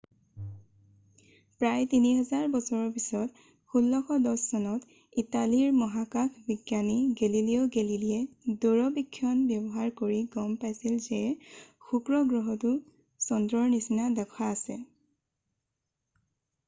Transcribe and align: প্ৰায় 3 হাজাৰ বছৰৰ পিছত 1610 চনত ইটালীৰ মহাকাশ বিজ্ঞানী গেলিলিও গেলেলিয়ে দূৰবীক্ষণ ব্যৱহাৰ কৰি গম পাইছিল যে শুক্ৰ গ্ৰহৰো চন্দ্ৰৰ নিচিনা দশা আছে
প্ৰায় 1.63 1.81
3 1.89 2.05
হাজাৰ 2.19 2.45
বছৰৰ 2.53 2.85
পিছত 2.93 3.41
1610 3.79 4.31
চনত 4.53 5.19
ইটালীৰ 5.23 5.75
মহাকাশ 5.81 6.39
বিজ্ঞানী 6.47 6.95
গেলিলিও 7.19 7.67
গেলেলিয়ে 7.75 8.55
দূৰবীক্ষণ 8.63 9.43
ব্যৱহাৰ 9.51 9.91
কৰি 10.01 10.17
গম 10.37 10.55
পাইছিল 10.65 10.95
যে 11.09 11.19
শুক্ৰ 11.91 12.23
গ্ৰহৰো 12.33 12.71
চন্দ্ৰৰ 13.29 13.69
নিচিনা 13.75 14.09
দশা 14.21 14.49
আছে 14.55 14.79